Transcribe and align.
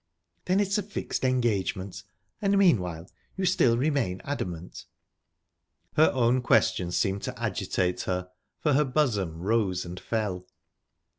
"Then 0.45 0.59
it's 0.59 0.79
a 0.79 0.81
fixed 0.81 1.23
engagement...And 1.23 2.57
meanwhile, 2.57 3.07
you 3.37 3.45
still 3.45 3.77
remain 3.77 4.19
adamant?" 4.25 4.85
Her 5.93 6.09
own 6.11 6.41
question 6.41 6.91
seemed 6.91 7.21
to 7.21 7.39
agitate 7.39 8.01
her, 8.09 8.31
for 8.57 8.73
her 8.73 8.83
bosom 8.83 9.41
rose 9.41 9.85
and 9.85 9.99
fell. 9.99 10.47